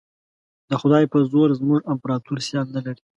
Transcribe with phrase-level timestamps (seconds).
[0.69, 3.01] د خدای په زور زموږ امپراطور سیال نه لري.